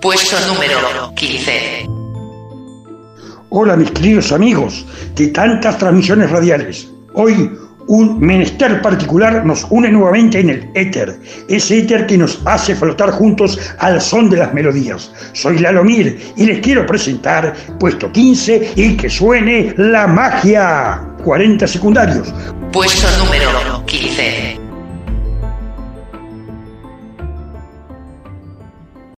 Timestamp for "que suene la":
18.96-20.06